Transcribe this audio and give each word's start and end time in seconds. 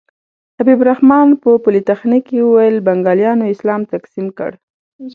حبیب 0.57 0.79
الرحمن 0.83 1.27
په 1.41 1.49
پولتخنیک 1.63 2.23
کې 2.29 2.39
وویل 2.41 2.77
بنګالیانو 2.87 3.51
اسلام 3.53 3.81
تقسیم 3.93 4.27
کړ. 4.37 4.51